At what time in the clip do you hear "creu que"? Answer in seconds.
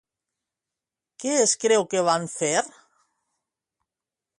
1.65-2.03